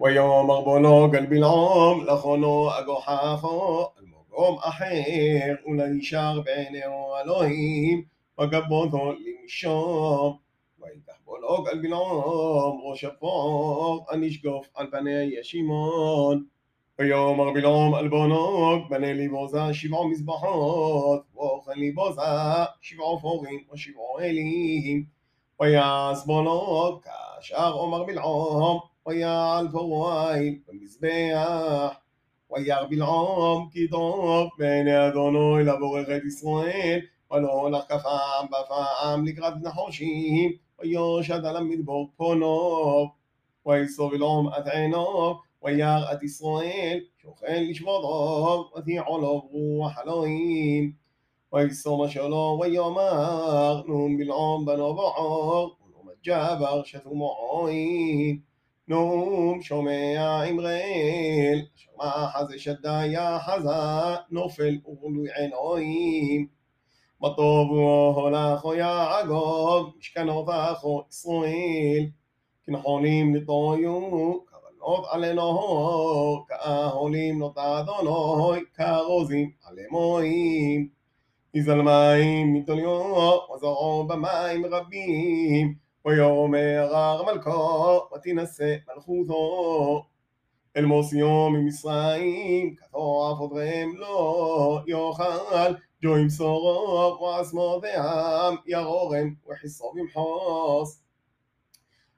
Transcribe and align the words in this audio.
ויאמר 0.00 0.60
בונו 0.60 1.10
גל 1.10 1.26
בלעום 1.26 2.06
לכונו 2.06 2.78
אגוחכו 2.78 3.88
על 3.96 4.04
מקום 4.04 4.58
אחר 4.58 5.54
ולישר 5.66 6.40
בעיניהו 6.44 7.16
אלוהים 7.24 8.02
וגבותו 8.40 9.12
למשום 9.12 10.36
ויקח 10.78 11.12
בונו 11.24 11.62
גל 11.62 11.78
בלעום 11.82 12.80
ראש 12.84 13.04
אפור 13.04 14.06
הנשגוף 14.10 14.68
על 14.74 14.86
פני 14.90 15.30
ישימון 15.40 16.44
ויאמר 16.98 17.50
בלעום 17.50 17.94
על 17.94 18.08
בונו 18.08 18.78
בנה 18.90 19.12
לי 19.12 19.28
בוזה 19.28 19.74
שבעו 19.74 20.08
מזבחות 20.08 21.22
ואוכל 21.34 21.74
לי 21.76 21.92
בוזה 21.92 22.20
שבעו 22.80 23.18
פורים 23.18 23.60
ושבעו 23.72 24.20
אלים 24.20 25.04
ויעש 25.60 26.26
בונו 26.26 27.00
כאשר 27.02 27.72
אומר 27.74 28.04
בלעום 28.04 28.80
ויעל 29.09 29.67
פרואי 29.71 30.59
במזבח 30.67 31.95
וירא 32.51 32.85
בלעום 32.89 33.69
כי 33.71 33.87
טוב 33.87 34.49
בעיני 34.59 35.07
אדוני 35.07 35.63
לבורך 35.63 36.09
את 36.09 36.23
ישראל 36.25 36.99
ולא 37.31 37.51
הולך 37.51 37.83
כפעם 37.83 38.45
בפעם 38.47 39.25
לקראת 39.25 39.53
נחושים 39.61 40.51
ויושד 40.79 41.45
על 41.45 41.57
המדבור 41.57 42.09
פונו 42.17 43.09
ויסוב 43.65 44.11
בלעום 44.11 44.49
את 44.49 44.67
עינו 44.67 45.35
וירא 45.63 46.13
את 46.13 46.23
ישראל 46.23 46.99
שוכן 47.21 47.63
לשבותו 47.63 48.71
ותיעו 48.77 49.21
לו 49.21 49.39
רוח 49.51 49.99
אלוהים 49.99 50.91
ויסום 51.53 52.09
שלו 52.09 52.59
ויאמר 52.61 53.81
נום 53.87 54.17
בלעום 54.17 54.65
בנו 54.65 54.95
בעור 54.95 55.77
ונום 55.85 56.09
הג'בר 56.09 56.83
שתו 56.83 57.15
מועין 57.15 58.39
נום 58.90 59.62
שומע 59.62 60.42
אמרל, 60.50 61.58
אשר 61.76 61.90
מחזה 61.96 62.58
שדיה 62.58 63.38
חזה, 63.38 64.16
נופל 64.30 64.78
וגלוי 64.88 65.28
עינויים. 65.34 66.46
מה 67.20 67.28
טובו 67.36 68.14
הולכו 68.16 68.74
יעגוב, 68.74 69.92
משכנותיכו 69.98 71.02
ישראל, 71.10 72.06
כנחונים 72.66 73.36
נטויו, 73.36 74.00
כוונות 74.50 75.06
עלינו, 75.10 76.44
כאהולים 76.48 77.38
נוטה 77.38 77.80
אדוני, 77.80 78.60
כרוזים 78.74 79.50
עלמויים. 79.64 80.88
יזל 81.54 81.82
מים 81.82 82.54
מתוליו, 82.54 83.38
וזרעו 83.54 84.06
במים 84.06 84.66
רבים, 84.66 85.74
ויאמר 86.06 86.96
הר 86.96 87.22
מלכו 87.24 88.00
ותינשא 88.14 88.76
מלכותו? 88.88 90.04
אל 90.76 90.84
מוסיו 90.84 91.50
ממצרים 91.50 92.74
כתו 92.76 93.28
עבודכם 93.30 93.88
לא 93.96 94.80
יאכל. 94.86 95.72
ג'ו 96.02 96.18
ימסורו 96.18 97.18
ועצמו 97.22 97.80
ועם 97.82 98.56
ירורם 98.66 99.34
וחיסו 99.48 99.92
במחוס 99.94 101.02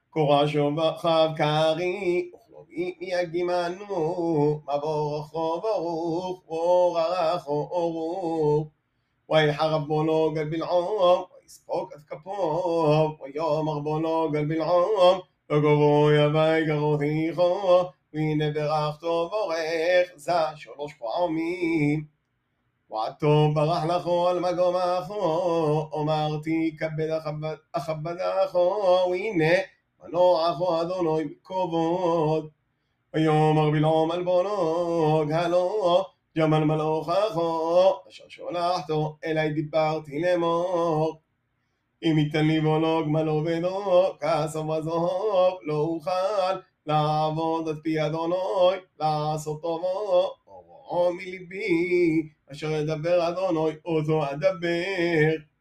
קורשו 0.09 0.71
בחב 0.75 1.29
קרי 1.37 2.31
וכלובי 2.33 2.95
יגימנו 3.01 3.85
מבורכו 4.63 5.61
ברוך 5.61 6.49
ואורכו 6.49 7.67
אורוך 7.71 8.67
ויחרב 9.29 9.87
בונו 9.87 10.31
גל 10.33 10.49
בלעום 10.49 11.23
ויספוק 11.41 11.93
את 11.93 12.01
כפו, 12.07 12.72
ויאמר 13.63 13.79
בונו 13.79 14.31
גל 14.31 14.45
בלעום, 14.45 15.19
וגובו 15.51 16.09
יבי 16.11 16.65
גרותיכו, 16.65 17.83
והנה 18.13 18.51
ברכתו 18.51 19.29
בורך, 19.29 20.09
זה 20.15 20.31
שלוש 20.55 20.93
פעמים. 20.93 22.05
ועתו 22.89 23.51
ברח 23.53 23.83
לכו 23.83 24.27
על 24.27 24.39
מגומכו, 24.39 25.89
אמרתי 26.01 26.75
כבד 26.79 27.19
אכבדכו, 27.71 29.07
והנה 29.09 29.53
מנועכו 30.03 30.81
אדוני 30.81 31.23
מכבוד. 31.23 32.49
ויאמר 33.13 33.69
בלעום 33.71 34.11
על 34.11 34.23
בונו, 34.23 35.25
גלו, 35.27 36.03
ג'מל 36.37 36.63
מלוככו, 36.63 37.93
אשר 38.09 38.23
שולחתו 38.29 39.17
אלי 39.25 39.49
דיברתי 39.49 40.21
לאמור. 40.21 41.19
אם 42.03 42.17
ייתן 42.17 42.47
לי 42.47 42.61
בונו 42.61 43.05
גמלו 43.05 43.43
בדו, 43.43 44.17
כסף 44.19 44.59
וזהוב, 44.59 45.59
לא 45.63 45.73
אוכל 45.73 46.55
לעבוד 46.85 47.67
את 47.67 47.75
פי 47.83 48.05
אדוני, 48.05 48.35
לעשות 48.99 49.61
טובו, 49.61 50.31
אורו 50.47 51.13
מליבי, 51.13 52.29
אשר 52.51 52.71
ידבר 52.71 53.29
אדוני, 53.29 53.75
אותו 53.85 54.23
אדבר. 54.31 55.52